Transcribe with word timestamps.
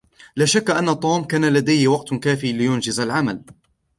لا 0.35 0.45
شك 0.45 0.69
أن 0.71 0.99
توم 0.99 1.23
كان 1.23 1.53
لديه 1.53 1.87
وقت 1.87 2.13
كاف 2.13 2.43
لينجز 2.43 2.99
العمل. 2.99 3.41